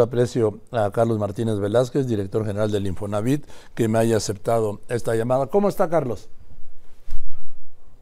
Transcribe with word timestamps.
Aprecio 0.00 0.62
a 0.70 0.90
Carlos 0.90 1.18
Martínez 1.18 1.58
Velázquez, 1.58 2.06
director 2.06 2.46
general 2.46 2.72
del 2.72 2.86
Infonavit, 2.86 3.44
que 3.74 3.88
me 3.88 3.98
haya 3.98 4.16
aceptado 4.16 4.80
esta 4.88 5.14
llamada. 5.14 5.48
¿Cómo 5.48 5.68
está, 5.68 5.90
Carlos? 5.90 6.30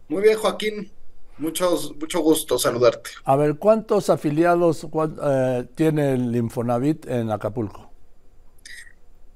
Muy 0.06 0.22
bien, 0.22 0.38
Joaquín. 0.38 0.92
Muchos, 1.38 1.96
mucho 1.98 2.20
gusto 2.20 2.60
saludarte. 2.60 3.10
A 3.24 3.34
ver, 3.34 3.56
¿cuántos 3.56 4.08
afiliados 4.08 4.86
eh, 5.20 5.66
tiene 5.74 6.12
el 6.12 6.36
Infonavit 6.36 7.08
en 7.08 7.32
Acapulco? 7.32 7.90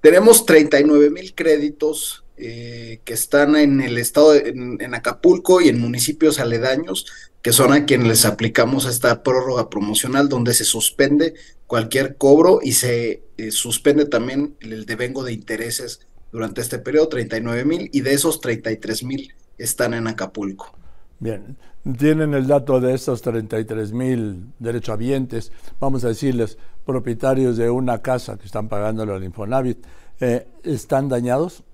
Tenemos 0.00 0.46
39 0.46 1.10
mil 1.10 1.34
créditos 1.34 2.24
eh, 2.36 3.00
que 3.04 3.14
están 3.14 3.54
en 3.54 3.80
el 3.80 3.96
estado, 3.96 4.34
en, 4.34 4.92
Acapulco 4.92 5.60
y 5.60 5.68
en 5.68 5.80
municipios 5.80 6.40
aledaños, 6.40 7.06
que 7.42 7.52
son 7.52 7.72
a 7.72 7.84
quienes 7.86 8.08
les 8.08 8.24
aplicamos 8.24 8.86
esta 8.86 9.22
prórroga 9.22 9.70
promocional 9.70 10.28
donde 10.28 10.52
se 10.52 10.64
suspende 10.64 11.34
cualquier 11.74 12.16
cobro 12.16 12.60
y 12.62 12.70
se 12.70 13.24
eh, 13.36 13.50
suspende 13.50 14.04
también 14.06 14.54
el 14.60 14.86
devengo 14.86 15.24
de 15.24 15.32
intereses 15.32 16.06
durante 16.30 16.60
este 16.60 16.78
periodo, 16.78 17.08
39 17.08 17.64
mil, 17.64 17.90
y 17.92 18.02
de 18.02 18.14
esos 18.14 18.40
33 18.40 19.02
mil 19.02 19.34
están 19.58 19.92
en 19.92 20.06
Acapulco. 20.06 20.72
Bien, 21.18 21.56
tienen 21.98 22.32
el 22.32 22.46
dato 22.46 22.78
de 22.78 22.94
esos 22.94 23.22
33 23.22 23.92
mil 23.92 24.52
derechohabientes, 24.60 25.50
vamos 25.80 26.04
a 26.04 26.08
decirles, 26.10 26.58
propietarios 26.86 27.56
de 27.56 27.68
una 27.70 28.00
casa 28.00 28.38
que 28.38 28.46
están 28.46 28.68
pagándolo 28.68 29.16
al 29.16 29.24
Infonavit, 29.24 29.84
eh, 30.20 30.46
¿están 30.62 31.08
dañados? 31.08 31.64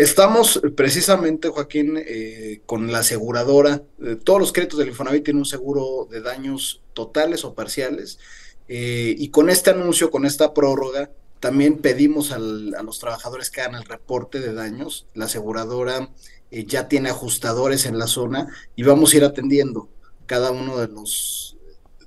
Estamos 0.00 0.62
precisamente, 0.76 1.50
Joaquín, 1.50 1.98
eh, 1.98 2.62
con 2.64 2.90
la 2.90 3.00
aseguradora. 3.00 3.82
Eh, 4.02 4.16
todos 4.16 4.40
los 4.40 4.50
créditos 4.50 4.78
del 4.78 4.88
Infonavit 4.88 5.26
tienen 5.26 5.40
un 5.40 5.44
seguro 5.44 6.08
de 6.10 6.22
daños 6.22 6.80
totales 6.94 7.44
o 7.44 7.52
parciales. 7.52 8.18
Eh, 8.66 9.14
y 9.18 9.28
con 9.28 9.50
este 9.50 9.68
anuncio, 9.68 10.10
con 10.10 10.24
esta 10.24 10.54
prórroga, 10.54 11.10
también 11.38 11.76
pedimos 11.76 12.32
a 12.32 12.38
los 12.38 12.98
trabajadores 12.98 13.50
que 13.50 13.60
hagan 13.60 13.74
el 13.74 13.84
reporte 13.84 14.40
de 14.40 14.54
daños. 14.54 15.06
La 15.12 15.26
aseguradora 15.26 16.08
ya 16.50 16.88
tiene 16.88 17.10
ajustadores 17.10 17.84
en 17.84 17.98
la 17.98 18.06
zona 18.06 18.48
y 18.76 18.84
vamos 18.84 19.12
a 19.12 19.18
ir 19.18 19.24
atendiendo 19.24 19.90
cada 20.24 20.50
uno 20.50 20.78
de 20.78 20.88
los 20.88 21.58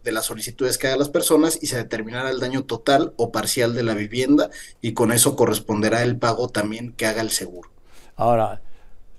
de 0.04 0.12
las 0.12 0.26
solicitudes 0.26 0.80
que 0.80 0.88
hagan 0.88 1.00
las 1.00 1.10
personas 1.10 1.60
y 1.62 1.68
se 1.68 1.78
determinará 1.78 2.32
el 2.32 2.40
daño 2.40 2.66
total 2.66 3.14
o 3.18 3.32
parcial 3.32 3.76
de 3.76 3.84
la 3.84 3.94
vivienda 3.94 4.50
y 4.82 4.94
con 4.94 5.12
eso 5.12 5.36
corresponderá 5.36 6.02
el 6.02 6.18
pago 6.18 6.50
también 6.50 6.92
que 6.94 7.06
haga 7.06 7.22
el 7.22 7.30
seguro. 7.30 7.73
Ahora, 8.16 8.62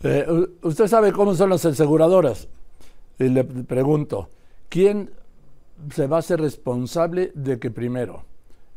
eh, 0.02 0.26
usted 0.62 0.86
sabe 0.86 1.12
cómo 1.12 1.34
son 1.34 1.50
las 1.50 1.64
aseguradoras. 1.64 2.48
Y 3.18 3.24
le 3.28 3.44
pregunto, 3.44 4.28
¿quién 4.68 5.10
se 5.94 6.06
va 6.06 6.18
a 6.18 6.22
ser 6.22 6.40
responsable 6.40 7.32
de 7.34 7.58
que 7.58 7.70
primero 7.70 8.24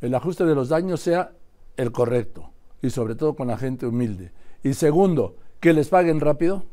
el 0.01 0.13
ajuste 0.15 0.45
de 0.45 0.55
los 0.55 0.69
daños 0.69 1.01
sea 1.01 1.31
el 1.75 1.91
correcto 1.91 2.51
y 2.81 2.89
sobre 2.89 3.15
todo 3.15 3.35
con 3.35 3.47
la 3.47 3.57
gente 3.57 3.85
humilde? 3.85 4.31
Y 4.63 4.73
segundo, 4.73 5.35
que 5.59 5.73
les 5.73 5.89
paguen 5.89 6.19
rápido. 6.19 6.63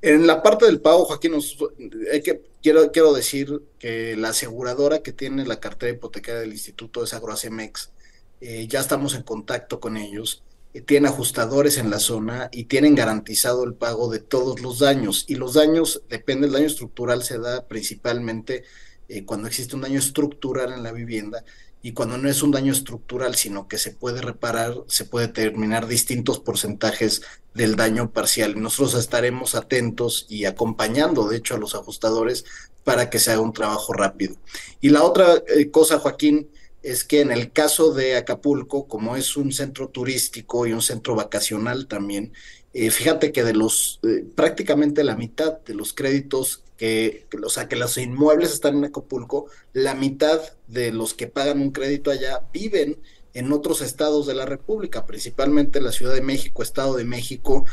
En 0.00 0.26
la 0.26 0.42
parte 0.42 0.66
del 0.66 0.80
pago, 0.80 1.04
Joaquín, 1.04 1.34
que, 2.24 2.42
quiero, 2.60 3.12
decir 3.12 3.62
que 3.78 4.16
la 4.16 4.30
aseguradora 4.30 5.00
que 5.00 5.12
tiene 5.12 5.46
la 5.46 5.60
cartera 5.60 5.92
hipotecaria 5.92 6.40
del 6.40 6.52
instituto 6.52 7.04
es 7.04 7.14
Agroacemex. 7.14 7.90
Eh, 8.40 8.66
ya 8.66 8.80
estamos 8.80 9.14
en 9.14 9.22
contacto 9.22 9.78
con 9.78 9.96
ellos 9.96 10.42
tienen 10.80 11.10
ajustadores 11.10 11.76
en 11.76 11.90
la 11.90 11.98
zona 11.98 12.48
y 12.50 12.64
tienen 12.64 12.94
garantizado 12.94 13.64
el 13.64 13.74
pago 13.74 14.10
de 14.10 14.20
todos 14.20 14.60
los 14.60 14.78
daños. 14.78 15.26
Y 15.28 15.34
los 15.34 15.54
daños, 15.54 16.02
depende, 16.08 16.46
el 16.46 16.52
daño 16.52 16.66
estructural 16.66 17.22
se 17.22 17.38
da 17.38 17.68
principalmente 17.68 18.64
eh, 19.08 19.24
cuando 19.24 19.48
existe 19.48 19.76
un 19.76 19.82
daño 19.82 19.98
estructural 19.98 20.72
en 20.72 20.82
la 20.82 20.92
vivienda 20.92 21.44
y 21.82 21.92
cuando 21.92 22.16
no 22.16 22.28
es 22.28 22.42
un 22.42 22.52
daño 22.52 22.72
estructural, 22.72 23.34
sino 23.34 23.66
que 23.66 23.76
se 23.76 23.90
puede 23.90 24.22
reparar, 24.22 24.76
se 24.86 25.04
puede 25.04 25.26
determinar 25.26 25.88
distintos 25.88 26.38
porcentajes 26.38 27.22
del 27.54 27.74
daño 27.74 28.12
parcial. 28.12 28.60
Nosotros 28.60 28.94
estaremos 28.94 29.56
atentos 29.56 30.26
y 30.28 30.44
acompañando, 30.44 31.28
de 31.28 31.38
hecho, 31.38 31.56
a 31.56 31.58
los 31.58 31.74
ajustadores 31.74 32.44
para 32.84 33.10
que 33.10 33.18
se 33.18 33.32
haga 33.32 33.40
un 33.40 33.52
trabajo 33.52 33.92
rápido. 33.92 34.36
Y 34.80 34.90
la 34.90 35.02
otra 35.02 35.42
eh, 35.48 35.70
cosa, 35.70 35.98
Joaquín, 35.98 36.48
es 36.82 37.04
que 37.04 37.20
en 37.20 37.30
el 37.30 37.52
caso 37.52 37.92
de 37.92 38.16
Acapulco, 38.16 38.88
como 38.88 39.16
es 39.16 39.36
un 39.36 39.52
centro 39.52 39.88
turístico 39.88 40.66
y 40.66 40.72
un 40.72 40.82
centro 40.82 41.14
vacacional 41.14 41.86
también, 41.86 42.32
eh, 42.74 42.90
fíjate 42.90 43.32
que 43.32 43.44
de 43.44 43.54
los 43.54 44.00
eh, 44.02 44.24
prácticamente 44.34 45.04
la 45.04 45.16
mitad 45.16 45.58
de 45.60 45.74
los 45.74 45.92
créditos 45.92 46.62
que, 46.76 47.26
o 47.44 47.48
sea, 47.50 47.68
que 47.68 47.76
los 47.76 47.96
inmuebles 47.98 48.52
están 48.52 48.76
en 48.78 48.86
Acapulco, 48.86 49.46
la 49.72 49.94
mitad 49.94 50.40
de 50.66 50.90
los 50.90 51.14
que 51.14 51.28
pagan 51.28 51.60
un 51.60 51.70
crédito 51.70 52.10
allá 52.10 52.42
viven 52.52 52.98
en 53.34 53.52
otros 53.52 53.80
estados 53.82 54.26
de 54.26 54.34
la 54.34 54.46
República, 54.46 55.06
principalmente 55.06 55.80
la 55.80 55.92
Ciudad 55.92 56.14
de 56.14 56.22
México, 56.22 56.62
Estado 56.62 56.96
de 56.96 57.04
México, 57.04 57.64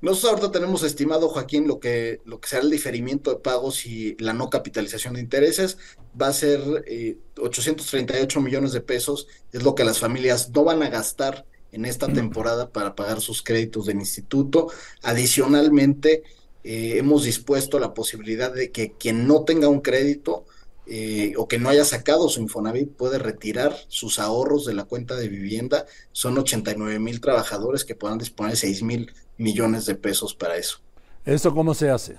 Nosotros 0.01 0.31
ahorita 0.31 0.53
tenemos 0.53 0.83
estimado, 0.83 1.29
Joaquín, 1.29 1.69
lo 1.69 1.79
que, 1.79 2.21
lo 2.25 2.41
que 2.41 2.49
será 2.49 2.63
el 2.63 2.71
diferimiento 2.71 3.31
de 3.31 3.41
pagos 3.41 3.85
y 3.85 4.17
la 4.19 4.33
no 4.33 4.49
capitalización 4.49 5.15
de 5.15 5.21
intereses. 5.21 5.77
Va 6.21 6.29
a 6.29 6.33
ser 6.33 6.61
838 7.39 8.39
eh, 8.39 8.43
millones 8.43 8.73
de 8.73 8.81
pesos, 8.81 9.29
es 9.53 9.63
lo 9.63 9.75
que 9.75 9.85
las 9.85 9.99
familias 9.99 10.51
no 10.51 10.65
van 10.65 10.83
a 10.83 10.89
gastar 10.89 11.45
en 11.73 11.85
esta 11.85 12.09
temporada 12.09 12.71
para 12.71 12.95
pagar 12.95 13.21
sus 13.21 13.43
créditos 13.43 13.87
del 13.87 13.99
instituto. 13.99 14.69
Adicionalmente, 15.03 16.23
eh, 16.65 16.95
hemos 16.97 17.25
dispuesto 17.25 17.79
la 17.79 17.95
posibilidad 17.95 18.53
de 18.53 18.71
que 18.71 18.93
quien 18.93 19.27
no 19.27 19.45
tenga 19.45 19.69
un 19.69 19.81
crédito 19.81 20.45
eh, 20.87 21.35
o 21.37 21.47
que 21.47 21.59
no 21.59 21.69
haya 21.69 21.85
sacado 21.85 22.29
su 22.29 22.41
Infonavit 22.41 22.91
puede 22.91 23.19
retirar 23.19 23.77
sus 23.89 24.19
ahorros 24.19 24.67
de 24.67 24.75
la 24.75 24.85
cuenta 24.85 25.15
de 25.17 25.29
vivienda. 25.29 25.87
Son 26.13 26.37
89 26.37 26.99
mil 26.99 27.21
trabajadores 27.21 27.85
que 27.85 27.95
puedan 27.95 28.19
disponer 28.19 28.53
de 28.53 28.59
6 28.59 28.83
mil 28.83 29.13
millones 29.37 29.87
de 29.87 29.95
pesos 29.95 30.35
para 30.35 30.57
eso. 30.57 30.81
¿Eso 31.25 31.55
cómo 31.55 31.75
se 31.75 31.91
hace? 31.91 32.19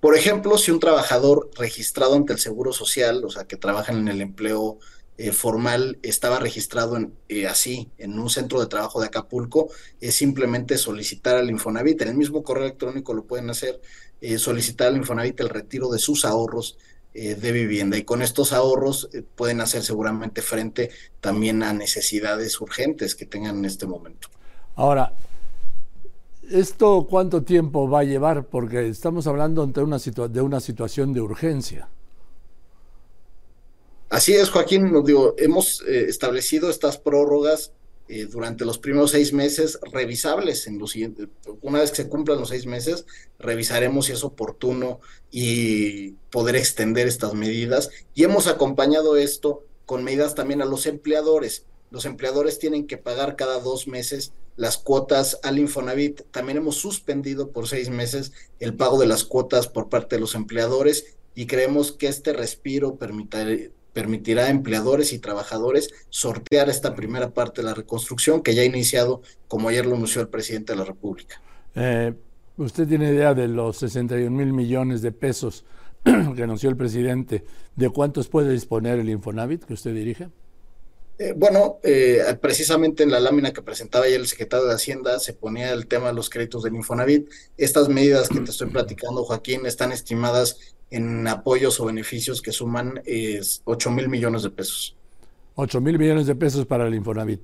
Por 0.00 0.16
ejemplo, 0.16 0.56
si 0.58 0.70
un 0.70 0.80
trabajador 0.80 1.50
registrado 1.56 2.14
ante 2.14 2.32
el 2.32 2.38
Seguro 2.38 2.72
Social, 2.72 3.24
o 3.24 3.30
sea, 3.30 3.44
que 3.44 3.56
trabaja 3.56 3.92
en 3.92 4.06
el 4.06 4.20
empleo 4.20 4.78
eh, 5.16 5.32
formal, 5.32 5.98
estaba 6.02 6.38
registrado 6.38 6.96
en, 6.96 7.12
eh, 7.28 7.48
así 7.48 7.90
en 7.98 8.16
un 8.16 8.30
centro 8.30 8.60
de 8.60 8.68
trabajo 8.68 9.00
de 9.00 9.08
Acapulco, 9.08 9.68
es 10.00 10.14
simplemente 10.14 10.78
solicitar 10.78 11.36
al 11.36 11.50
Infonavit, 11.50 12.00
en 12.02 12.08
el 12.08 12.16
mismo 12.16 12.44
correo 12.44 12.66
electrónico 12.66 13.12
lo 13.14 13.24
pueden 13.24 13.50
hacer, 13.50 13.80
eh, 14.20 14.38
solicitar 14.38 14.86
al 14.86 14.96
Infonavit 14.96 15.40
el 15.40 15.48
retiro 15.48 15.90
de 15.90 15.98
sus 15.98 16.24
ahorros 16.24 16.78
de 17.14 17.52
vivienda 17.52 17.96
y 17.96 18.04
con 18.04 18.22
estos 18.22 18.52
ahorros 18.52 19.08
pueden 19.34 19.60
hacer 19.60 19.82
seguramente 19.82 20.40
frente 20.40 20.90
también 21.20 21.62
a 21.64 21.72
necesidades 21.72 22.60
urgentes 22.60 23.16
que 23.16 23.26
tengan 23.26 23.58
en 23.58 23.64
este 23.64 23.86
momento. 23.86 24.28
Ahora, 24.76 25.12
¿Esto 26.50 27.06
cuánto 27.08 27.42
tiempo 27.42 27.90
va 27.90 28.00
a 28.00 28.04
llevar? 28.04 28.46
Porque 28.46 28.88
estamos 28.88 29.26
hablando 29.26 29.66
de 29.66 29.82
una, 29.82 29.98
de 29.98 30.40
una 30.40 30.60
situación 30.60 31.12
de 31.12 31.20
urgencia. 31.20 31.88
Así 34.08 34.32
es, 34.32 34.48
Joaquín. 34.48 34.90
Nos 34.90 35.04
digo, 35.04 35.34
hemos 35.36 35.82
eh, 35.82 36.06
establecido 36.08 36.70
estas 36.70 36.96
prórrogas 36.96 37.72
eh, 38.08 38.26
durante 38.26 38.64
los 38.64 38.78
primeros 38.78 39.12
seis 39.12 39.32
meses 39.32 39.78
revisables. 39.92 40.66
En 40.66 40.78
los 40.78 40.94
una 41.60 41.80
vez 41.80 41.90
que 41.90 42.02
se 42.02 42.08
cumplan 42.08 42.40
los 42.40 42.48
seis 42.48 42.66
meses, 42.66 43.06
revisaremos 43.38 44.06
si 44.06 44.12
es 44.12 44.24
oportuno 44.24 45.00
y 45.30 46.12
poder 46.30 46.56
extender 46.56 47.06
estas 47.06 47.34
medidas. 47.34 47.90
Y 48.14 48.24
hemos 48.24 48.46
acompañado 48.46 49.16
esto 49.16 49.64
con 49.86 50.04
medidas 50.04 50.34
también 50.34 50.62
a 50.62 50.66
los 50.66 50.86
empleadores 50.86 51.64
los 51.90 52.04
empleadores 52.04 52.58
tienen 52.58 52.86
que 52.86 52.98
pagar 52.98 53.36
cada 53.36 53.60
dos 53.60 53.88
meses 53.88 54.32
las 54.56 54.76
cuotas 54.76 55.38
al 55.42 55.58
Infonavit. 55.58 56.22
También 56.30 56.58
hemos 56.58 56.76
suspendido 56.76 57.50
por 57.50 57.68
seis 57.68 57.88
meses 57.88 58.32
el 58.60 58.74
pago 58.74 59.00
de 59.00 59.06
las 59.06 59.24
cuotas 59.24 59.68
por 59.68 59.88
parte 59.88 60.16
de 60.16 60.20
los 60.20 60.34
empleadores 60.34 61.16
y 61.34 61.46
creemos 61.46 61.92
que 61.92 62.08
este 62.08 62.32
respiro 62.32 62.96
permitirá, 63.98 64.44
a 64.44 64.50
empleadores 64.50 65.12
y 65.12 65.18
trabajadores 65.18 65.90
sortear 66.08 66.68
esta 66.68 66.94
primera 66.94 67.30
parte 67.30 67.62
de 67.62 67.66
la 67.66 67.74
reconstrucción 67.74 68.42
que 68.42 68.54
ya 68.54 68.62
ha 68.62 68.64
iniciado, 68.64 69.22
como 69.48 69.70
ayer 69.70 69.86
lo 69.86 69.96
anunció 69.96 70.20
el 70.20 70.28
presidente 70.28 70.72
de 70.72 70.78
la 70.78 70.84
República. 70.84 71.42
Eh, 71.74 72.14
¿Usted 72.56 72.86
tiene 72.86 73.10
idea 73.10 73.34
de 73.34 73.48
los 73.48 73.78
61 73.78 74.30
mil 74.30 74.52
millones 74.52 75.02
de 75.02 75.10
pesos 75.10 75.64
que 76.04 76.42
anunció 76.44 76.70
el 76.70 76.76
presidente? 76.76 77.44
¿De 77.74 77.90
cuántos 77.90 78.28
puede 78.28 78.52
disponer 78.52 79.00
el 79.00 79.08
Infonavit 79.08 79.64
que 79.64 79.74
usted 79.74 79.92
dirige? 79.92 80.28
Eh, 81.18 81.34
bueno, 81.36 81.78
eh, 81.82 82.22
precisamente 82.40 83.02
en 83.02 83.10
la 83.10 83.18
lámina 83.18 83.52
que 83.52 83.60
presentaba 83.60 84.04
ayer 84.04 84.20
el 84.20 84.28
secretario 84.28 84.66
de 84.66 84.74
Hacienda 84.74 85.18
se 85.18 85.32
ponía 85.32 85.72
el 85.72 85.88
tema 85.88 86.08
de 86.08 86.12
los 86.12 86.30
créditos 86.30 86.62
del 86.62 86.76
Infonavit. 86.76 87.28
Estas 87.56 87.88
medidas 87.88 88.28
que 88.28 88.38
te 88.38 88.52
estoy 88.52 88.68
platicando, 88.70 89.24
Joaquín, 89.24 89.66
están 89.66 89.90
estimadas 89.90 90.58
en 90.90 91.26
apoyos 91.26 91.80
o 91.80 91.86
beneficios 91.86 92.40
que 92.40 92.52
suman 92.52 93.02
8 93.64 93.90
mil 93.90 94.08
millones 94.08 94.44
de 94.44 94.50
pesos. 94.50 94.96
8 95.56 95.80
mil 95.80 95.98
millones 95.98 96.28
de 96.28 96.36
pesos 96.36 96.64
para 96.66 96.86
el 96.86 96.94
Infonavit. 96.94 97.40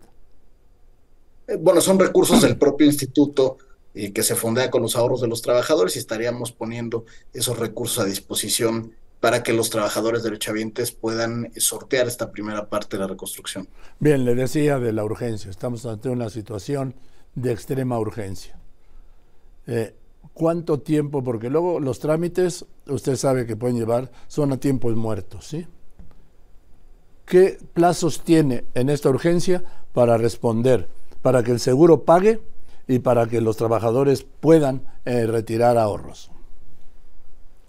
Eh, 1.49 1.57
bueno, 1.59 1.81
son 1.81 1.99
recursos 1.99 2.43
del 2.43 2.57
propio 2.57 2.87
instituto 2.87 3.59
que 3.93 4.25
se 4.25 4.35
fondea 4.35 4.73
con 4.73 4.83
los 4.83 4.97
ahorros 4.97 5.21
de 5.21 5.29
los 5.29 5.41
trabajadores 5.41 5.95
y 5.95 6.01
estaríamos 6.01 6.51
poniendo 6.51 7.05
esos 7.33 7.57
recursos 7.61 8.05
a 8.05 8.05
disposición 8.05 8.93
para 9.25 9.43
que 9.43 9.55
los 9.55 9.71
trabajadores 9.71 10.23
derechohabientes 10.23 10.93
puedan 10.93 11.51
sortear 11.57 12.07
esta 12.07 12.31
primera 12.31 12.69
parte 12.69 12.99
de 12.99 13.05
la 13.05 13.07
reconstrucción. 13.07 13.67
Bien, 13.99 14.23
le 14.23 14.35
decía 14.35 14.79
de 14.79 14.93
la 14.93 15.03
urgencia, 15.03 15.51
estamos 15.51 15.87
ante 15.87 16.11
una 16.11 16.29
situación 16.29 16.95
de 17.35 17.51
extrema 17.51 17.99
urgencia. 17.99 18.59
Eh, 19.67 19.95
¿Cuánto 20.35 20.81
tiempo? 20.81 21.25
Porque 21.25 21.49
luego 21.49 21.81
los 21.81 22.01
trámites, 22.01 22.67
usted 22.87 23.17
sabe 23.17 23.47
que 23.47 23.57
pueden 23.57 23.79
llevar, 23.79 24.13
son 24.29 24.53
a 24.53 24.59
tiempos 24.59 24.95
muertos, 24.95 25.47
¿sí? 25.47 25.67
¿Qué 27.25 27.59
plazos 27.73 28.25
tiene 28.25 28.67
en 28.75 28.91
esta 28.91 29.09
urgencia 29.09 29.65
para 29.95 30.19
responder, 30.19 30.87
para 31.23 31.43
que 31.43 31.53
el 31.53 31.61
seguro 31.61 32.03
pague 32.03 32.43
y 32.87 32.99
para 32.99 33.27
que 33.27 33.41
los 33.41 33.57
trabajadores 33.57 34.27
puedan 34.41 34.83
eh, 35.07 35.27
retirar 35.27 35.79
ahorros? 35.79 36.31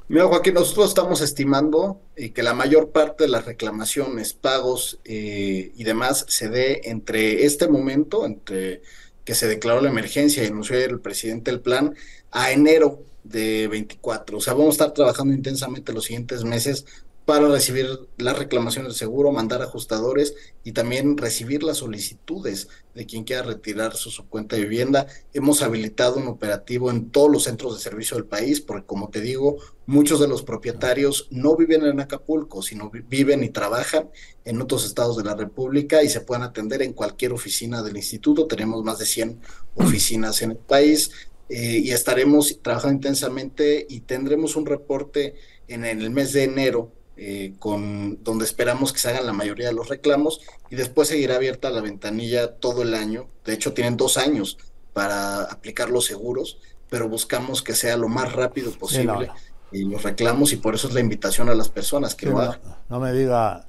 Mira, 0.08 0.28
Joaquín, 0.28 0.54
nosotros 0.54 0.90
estamos 0.90 1.22
estimando 1.22 2.00
eh, 2.16 2.32
que 2.32 2.44
la 2.44 2.54
mayor 2.54 2.92
parte 2.92 3.24
de 3.24 3.30
las 3.30 3.46
reclamaciones, 3.46 4.36
pagos 4.36 5.00
eh, 5.04 5.72
y 5.76 5.84
demás 5.84 6.26
se 6.28 6.48
dé 6.48 6.82
entre 6.84 7.46
este 7.46 7.68
momento, 7.68 8.24
entre 8.28 8.84
que 9.24 9.34
se 9.34 9.48
declaró 9.48 9.82
la 9.82 9.90
emergencia 9.90 10.44
y 10.44 10.48
anunció 10.48 10.78
el 10.78 11.00
presidente 11.00 11.50
el 11.50 11.60
plan, 11.60 11.96
a 12.30 12.52
enero 12.52 13.02
de 13.24 13.68
24. 13.68 14.38
O 14.38 14.42
sea, 14.42 14.54
vamos 14.54 14.68
a 14.68 14.84
estar 14.84 14.94
trabajando 14.94 15.34
intensamente 15.34 15.92
los 15.92 16.06
siguientes 16.06 16.44
meses 16.44 16.86
para 17.26 17.48
recibir 17.48 17.88
las 18.18 18.38
reclamaciones 18.38 18.94
de 18.94 19.00
seguro, 19.00 19.32
mandar 19.32 19.64
ajustadores 19.64 20.36
y 20.64 20.74
también 20.74 21.18
recibir 21.18 21.64
las 21.64 21.78
solicitudes 21.78 22.68
de 22.94 23.08
quien 23.08 23.24
quiera 23.24 23.42
retirar 23.42 23.96
su, 23.96 24.28
cuenta 24.30 24.56
de 24.56 24.62
vivienda. 24.62 25.08
Hemos 25.34 25.64
habilitado 25.64 26.18
un 26.18 26.28
operativo 26.28 26.92
en 26.92 27.10
todos 27.10 27.32
los 27.32 27.44
centros 27.46 27.76
de 27.76 27.82
servicio 27.84 28.16
del 28.16 28.28
país, 28.28 28.62
porque 28.62 28.86
como 28.86 29.10
te 29.10 29.22
digo, 29.22 29.58
muchos 29.88 30.20
de 30.20 30.28
los 30.28 30.44
propietarios 30.44 31.28
no 31.32 31.56
viven 31.56 31.84
en 31.86 32.00
Acapulco, 32.00 32.62
sino 32.62 32.92
viven 32.92 33.44
y 33.44 33.50
trabajan 33.50 34.12
en 34.46 34.62
otros 34.62 34.86
estados 34.86 35.18
de 35.18 35.24
la 35.24 35.36
República 35.36 36.04
y 36.04 36.10
se 36.10 36.22
pueden 36.22 36.44
atender 36.44 36.84
en 36.84 36.94
cualquier 36.94 37.34
oficina 37.34 37.82
del 37.82 37.98
instituto. 37.98 38.46
Tenemos 38.46 38.84
más 38.84 39.00
de 39.00 39.08
100 39.08 39.42
oficinas 39.74 40.44
en 40.44 40.52
el 40.52 40.58
país 40.58 41.10
eh, 41.50 41.82
y 41.84 41.90
estaremos 41.90 42.60
trabajando 42.62 42.96
intensamente 42.96 43.88
y 43.90 44.02
tendremos 44.02 44.56
un 44.56 44.68
reporte 44.68 45.34
en 45.68 45.86
el 45.86 46.12
mes 46.12 46.32
de 46.32 46.44
enero 46.44 46.92
eh, 47.18 47.54
con 47.60 48.24
donde 48.24 48.46
esperamos 48.46 48.92
que 48.92 49.00
se 49.00 49.10
hagan 49.10 49.26
la 49.26 49.34
mayoría 49.34 49.68
de 49.68 49.74
los 49.74 49.88
reclamos 49.88 50.42
y 50.70 50.76
después 50.76 51.08
seguirá 51.08 51.36
abierta 51.36 51.70
la 51.70 51.82
ventanilla 51.82 52.56
todo 52.56 52.82
el 52.82 52.94
año. 52.94 53.28
De 53.46 53.54
hecho, 53.54 53.74
tienen 53.74 53.98
dos 53.98 54.18
años 54.18 54.58
para 54.94 55.44
aplicar 55.44 55.90
los 55.90 56.06
seguros, 56.06 56.60
pero 56.90 57.08
buscamos 57.08 57.62
que 57.62 57.74
sea 57.74 57.98
lo 57.98 58.10
más 58.10 58.34
rápido 58.34 58.72
posible 58.72 59.32
y 59.72 59.86
los 59.86 60.04
reclamos 60.04 60.54
y 60.54 60.58
por 60.58 60.76
eso 60.76 60.88
es 60.88 60.94
la 60.94 61.00
invitación 61.00 61.50
a 61.50 61.56
las 61.56 61.70
personas 61.70 62.16
que 62.16 62.28
no, 62.28 62.56
No 62.90 63.00
me 63.00 63.14
diga, 63.14 63.68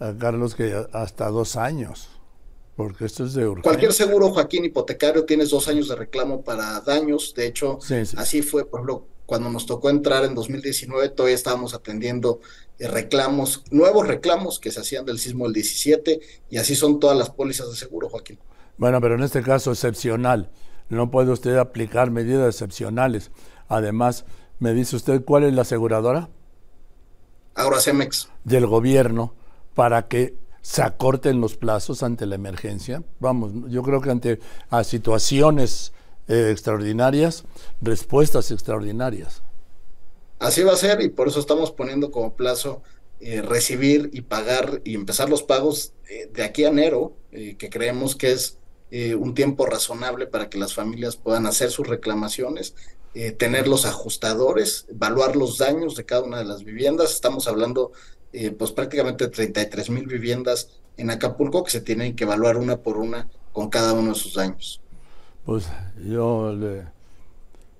eh, 0.00 0.14
Carlos, 0.18 0.54
que 0.54 0.86
hasta 0.92 1.28
dos 1.28 1.56
años. 1.56 2.08
Porque 2.76 3.04
esto 3.04 3.26
es 3.26 3.34
de 3.34 3.46
urgencia. 3.46 3.70
Cualquier 3.70 3.92
seguro, 3.92 4.30
Joaquín, 4.30 4.64
hipotecario, 4.64 5.26
tienes 5.26 5.50
dos 5.50 5.68
años 5.68 5.88
de 5.88 5.94
reclamo 5.94 6.42
para 6.42 6.80
daños. 6.80 7.34
De 7.34 7.46
hecho, 7.46 7.78
así 8.16 8.40
fue, 8.40 8.64
por 8.64 8.80
ejemplo, 8.80 9.06
cuando 9.32 9.48
nos 9.48 9.64
tocó 9.64 9.88
entrar 9.88 10.24
en 10.24 10.34
2019, 10.34 11.08
todavía 11.08 11.34
estábamos 11.34 11.72
atendiendo 11.72 12.40
eh, 12.78 12.86
reclamos, 12.86 13.64
nuevos 13.70 14.06
reclamos 14.06 14.60
que 14.60 14.70
se 14.70 14.80
hacían 14.80 15.06
del 15.06 15.18
sismo 15.18 15.44
del 15.44 15.54
17, 15.54 16.20
y 16.50 16.58
así 16.58 16.76
son 16.76 17.00
todas 17.00 17.16
las 17.16 17.30
pólizas 17.30 17.70
de 17.70 17.76
seguro, 17.76 18.10
Joaquín. 18.10 18.38
Bueno, 18.76 19.00
pero 19.00 19.14
en 19.14 19.22
este 19.22 19.42
caso 19.42 19.72
excepcional. 19.72 20.50
No 20.90 21.10
puede 21.10 21.30
usted 21.30 21.56
aplicar 21.56 22.10
medidas 22.10 22.46
excepcionales. 22.54 23.30
Además, 23.68 24.26
me 24.58 24.74
dice 24.74 24.96
usted 24.96 25.24
cuál 25.24 25.44
es 25.44 25.54
la 25.54 25.62
aseguradora? 25.62 26.28
Cemex. 27.80 28.28
Del 28.44 28.66
gobierno, 28.66 29.34
para 29.72 30.08
que 30.08 30.36
se 30.60 30.82
acorten 30.82 31.40
los 31.40 31.56
plazos 31.56 32.02
ante 32.02 32.26
la 32.26 32.34
emergencia. 32.34 33.02
Vamos, 33.18 33.52
yo 33.68 33.82
creo 33.82 34.02
que 34.02 34.10
ante 34.10 34.40
a 34.68 34.84
situaciones 34.84 35.94
eh, 36.28 36.50
extraordinarias, 36.52 37.42
respuestas 37.80 38.52
extraordinarias. 38.52 39.42
Así 40.38 40.62
va 40.62 40.72
a 40.72 40.76
ser 40.76 41.00
y 41.00 41.08
por 41.08 41.26
eso 41.26 41.40
estamos 41.40 41.72
poniendo 41.72 42.12
como 42.12 42.36
plazo 42.36 42.82
eh, 43.20 43.42
recibir 43.42 44.08
y 44.12 44.22
pagar 44.22 44.80
y 44.84 44.94
empezar 44.94 45.28
los 45.28 45.42
pagos 45.42 45.94
eh, 46.08 46.30
de 46.32 46.44
aquí 46.44 46.64
a 46.64 46.68
enero, 46.68 47.16
que 47.30 47.70
creemos 47.70 48.14
que 48.14 48.32
es 48.32 48.58
un 49.18 49.34
tiempo 49.34 49.64
razonable 49.64 50.26
para 50.26 50.50
que 50.50 50.58
las 50.58 50.74
familias 50.74 51.16
puedan 51.16 51.46
hacer 51.46 51.70
sus 51.70 51.88
reclamaciones, 51.88 52.74
tener 53.38 53.66
los 53.66 53.86
ajustadores, 53.86 54.84
evaluar 54.90 55.34
los 55.34 55.56
daños 55.56 55.96
de 55.96 56.04
cada 56.04 56.24
una 56.24 56.36
de 56.40 56.44
las 56.44 56.62
viviendas. 56.62 57.12
Estamos 57.12 57.48
hablando 57.48 57.92
pues 58.58 58.72
prácticamente 58.72 59.24
de 59.24 59.30
33 59.30 59.88
mil 59.88 60.06
viviendas 60.06 60.68
en 60.98 61.10
Acapulco 61.10 61.64
que 61.64 61.70
se 61.70 61.80
tienen 61.80 62.14
que 62.14 62.24
evaluar 62.24 62.58
una 62.58 62.82
por 62.82 62.98
una 62.98 63.30
con 63.54 63.70
cada 63.70 63.94
uno 63.94 64.10
de 64.10 64.18
sus 64.18 64.34
daños. 64.34 64.81
Pues 65.44 65.68
yo 66.04 66.52
le, 66.52 66.84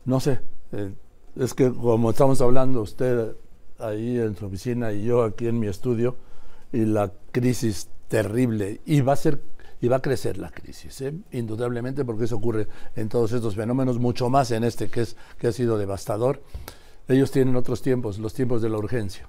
no 0.05 0.21
sé, 0.21 0.41
eh, 0.73 0.93
es 1.37 1.55
que 1.55 1.73
como 1.73 2.11
estamos 2.11 2.41
hablando 2.41 2.83
usted 2.83 3.37
ahí 3.79 4.19
en 4.19 4.37
su 4.37 4.47
oficina 4.47 4.93
y 4.93 5.05
yo 5.05 5.23
aquí 5.23 5.47
en 5.47 5.59
mi 5.59 5.69
estudio, 5.69 6.17
y 6.73 6.85
la 6.85 7.13
crisis 7.31 7.89
terrible, 8.09 8.81
y 8.85 9.01
va 9.01 9.13
a 9.13 9.17
ser 9.17 9.41
y 9.83 9.89
va 9.89 9.97
a 9.97 10.03
crecer 10.03 10.39
la 10.39 10.51
crisis, 10.51 11.01
¿eh? 11.01 11.13
indudablemente, 11.33 12.05
porque 12.05 12.25
eso 12.25 12.37
ocurre 12.37 12.69
en 12.95 13.09
todos 13.09 13.33
estos 13.33 13.57
fenómenos, 13.57 13.99
mucho 13.99 14.31
más 14.31 14.53
en 14.53 14.63
este 14.63 14.89
que, 14.89 15.01
es, 15.01 15.17
que 15.39 15.49
ha 15.49 15.53
sido 15.53 15.77
devastador. 15.77 16.41
Ellos 17.09 17.33
tienen 17.33 17.57
otros 17.57 17.83
tiempos, 17.83 18.21
los 18.21 18.33
tiempos 18.33 18.63
de 18.63 18.69
la 18.69 18.79
urgencia. 18.79 19.29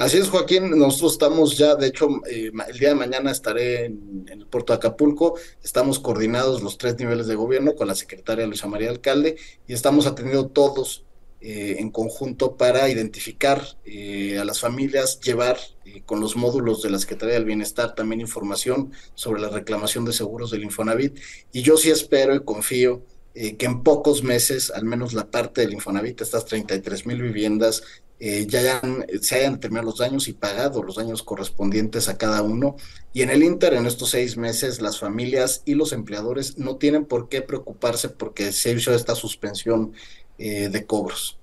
Así 0.00 0.16
es, 0.16 0.30
Joaquín. 0.30 0.70
Nosotros 0.78 1.12
estamos 1.12 1.58
ya, 1.58 1.74
de 1.74 1.88
hecho, 1.88 2.08
eh, 2.26 2.50
el 2.68 2.78
día 2.78 2.88
de 2.88 2.94
mañana 2.94 3.30
estaré 3.30 3.84
en, 3.84 4.24
el 4.32 4.46
puerto 4.46 4.72
de 4.72 4.78
Acapulco. 4.78 5.34
Estamos 5.62 5.98
coordinados 5.98 6.62
los 6.62 6.78
tres 6.78 6.98
niveles 6.98 7.26
de 7.26 7.34
gobierno 7.34 7.74
con 7.74 7.86
la 7.86 7.94
secretaria 7.94 8.46
Luisa 8.46 8.66
María 8.66 8.88
Alcalde 8.88 9.36
y 9.68 9.74
estamos 9.74 10.06
atendiendo 10.06 10.48
todos 10.48 11.04
eh, 11.42 11.76
en 11.80 11.90
conjunto 11.90 12.56
para 12.56 12.88
identificar 12.88 13.62
eh, 13.84 14.38
a 14.38 14.46
las 14.46 14.58
familias, 14.58 15.20
llevar 15.20 15.58
con 16.06 16.20
los 16.20 16.34
módulos 16.34 16.80
de 16.80 16.88
la 16.88 16.98
Secretaría 16.98 17.34
del 17.34 17.44
Bienestar 17.44 17.94
también 17.94 18.22
información 18.22 18.92
sobre 19.14 19.42
la 19.42 19.50
reclamación 19.50 20.06
de 20.06 20.14
seguros 20.14 20.50
del 20.50 20.64
Infonavit. 20.64 21.18
Y 21.52 21.60
yo 21.60 21.76
sí 21.76 21.90
espero 21.90 22.34
y 22.34 22.42
confío 22.42 23.02
que 23.32 23.66
en 23.66 23.82
pocos 23.82 24.22
meses, 24.22 24.70
al 24.70 24.84
menos 24.84 25.12
la 25.12 25.30
parte 25.30 25.60
del 25.60 25.72
Infonavit, 25.72 26.20
estas 26.20 26.44
33 26.44 27.06
mil 27.06 27.22
viviendas, 27.22 27.82
eh, 28.22 28.46
ya 28.46 28.58
hayan, 28.60 29.06
se 29.22 29.36
hayan 29.36 29.54
determinado 29.54 29.86
los 29.86 29.98
daños 29.98 30.28
y 30.28 30.34
pagado 30.34 30.82
los 30.82 30.96
daños 30.96 31.22
correspondientes 31.22 32.10
a 32.10 32.18
cada 32.18 32.42
uno. 32.42 32.76
Y 33.14 33.22
en 33.22 33.30
el 33.30 33.42
Inter, 33.42 33.72
en 33.72 33.86
estos 33.86 34.10
seis 34.10 34.36
meses, 34.36 34.82
las 34.82 35.00
familias 35.00 35.62
y 35.64 35.74
los 35.74 35.94
empleadores 35.94 36.58
no 36.58 36.76
tienen 36.76 37.06
por 37.06 37.30
qué 37.30 37.40
preocuparse 37.40 38.10
porque 38.10 38.52
se 38.52 38.72
hizo 38.72 38.94
esta 38.94 39.14
suspensión 39.14 39.94
eh, 40.36 40.68
de 40.68 40.84
cobros. 40.84 41.38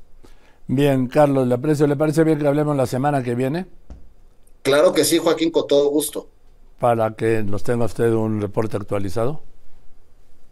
Bien, 0.68 1.08
Carlos, 1.08 1.48
¿le, 1.48 1.56
aprecio, 1.56 1.88
¿le 1.88 1.96
parece 1.96 2.24
bien 2.24 2.38
que 2.38 2.48
hablemos 2.48 2.78
la 2.78 2.86
semana 2.86 3.24
que 3.24 3.34
viene? 3.34 3.66
Claro 4.62 4.94
que 4.94 5.04
sí, 5.04 5.18
Joaquín, 5.18 5.50
con 5.50 5.66
todo 5.66 5.90
gusto. 5.90 6.30
Para 6.78 7.16
que 7.16 7.42
nos 7.42 7.64
tenga 7.64 7.86
usted 7.86 8.12
un 8.12 8.40
reporte 8.40 8.78
actualizado. 8.78 9.42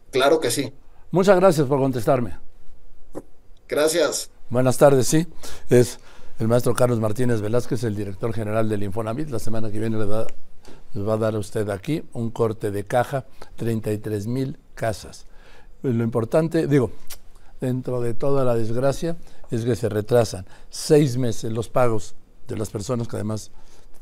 Claro 0.10 0.39
que 0.39 0.50
sí. 0.50 0.74
Muchas 1.12 1.38
gracias 1.38 1.68
por 1.68 1.80
contestarme. 1.80 2.38
Gracias. 3.68 4.30
Buenas 4.50 4.78
tardes, 4.78 5.08
sí. 5.08 5.28
Es 5.70 6.00
el 6.40 6.48
maestro 6.48 6.74
Carlos 6.74 7.00
Martínez 7.00 7.42
Velázquez, 7.42 7.84
el 7.84 7.96
director 7.96 8.34
general 8.34 8.70
del 8.70 8.84
Infonavit. 8.84 9.30
La 9.30 9.40
semana 9.40 9.72
que 9.72 9.80
viene 9.80 9.98
le 9.98 10.06
les 10.06 11.06
va 11.08 11.14
a 11.14 11.18
dar 11.18 11.36
a 11.36 11.40
usted 11.40 11.70
aquí 11.70 12.04
un 12.14 12.30
corte 12.32 12.72
de 12.72 12.86
caja, 12.86 13.26
33 13.58 14.28
mil 14.28 14.60
casas. 14.76 15.26
Lo 15.82 16.04
importante, 16.04 16.68
digo, 16.68 16.92
dentro 17.60 18.02
de 18.02 18.14
toda 18.14 18.46
la 18.46 18.56
desgracia, 18.56 19.18
es 19.52 19.66
que 19.66 19.76
se 19.76 19.90
retrasan 19.90 20.46
seis 20.70 21.18
meses 21.18 21.52
los 21.52 21.70
pagos 21.70 22.16
de 22.48 22.58
las 22.58 22.70
personas 22.70 23.08
que 23.08 23.18
además 23.18 23.52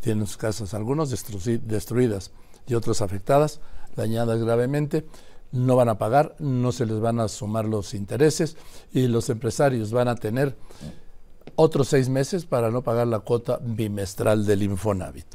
tienen 0.01 0.27
sus 0.27 0.37
casas, 0.37 0.73
algunos 0.73 1.09
destruidas 1.09 2.31
y 2.67 2.75
otros 2.75 3.01
afectadas, 3.01 3.59
dañadas 3.95 4.39
gravemente, 4.39 5.05
no 5.53 5.75
van 5.75 5.87
a 5.87 5.97
pagar, 5.97 6.35
no 6.39 6.71
se 6.71 6.85
les 6.85 6.99
van 6.99 7.19
a 7.19 7.29
sumar 7.29 7.65
los 7.65 7.93
intereses 7.93 8.57
y 8.91 9.07
los 9.07 9.29
empresarios 9.29 9.91
van 9.91 10.07
a 10.07 10.15
tener 10.15 10.57
otros 11.55 11.87
seis 11.87 12.09
meses 12.09 12.45
para 12.45 12.71
no 12.71 12.81
pagar 12.81 13.07
la 13.07 13.19
cuota 13.19 13.59
bimestral 13.61 14.45
del 14.45 14.63
Infonavit. 14.63 15.27